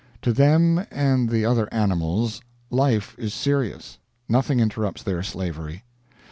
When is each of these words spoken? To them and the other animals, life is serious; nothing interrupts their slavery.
To 0.23 0.33
them 0.33 0.83
and 0.89 1.29
the 1.29 1.45
other 1.45 1.71
animals, 1.71 2.41
life 2.71 3.13
is 3.19 3.35
serious; 3.35 3.99
nothing 4.27 4.59
interrupts 4.59 5.03
their 5.03 5.21
slavery. 5.21 5.83